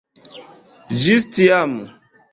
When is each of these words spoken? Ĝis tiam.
Ĝis 1.03 1.27
tiam. 1.37 1.79